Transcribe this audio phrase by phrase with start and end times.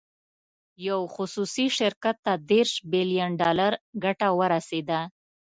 [0.87, 3.71] یو خصوصي شرکت ته دېرش بیلین ډالر
[4.03, 4.99] ګټه ورسېده.